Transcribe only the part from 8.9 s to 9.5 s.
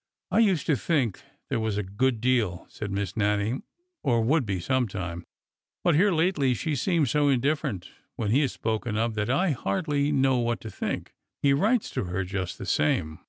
of that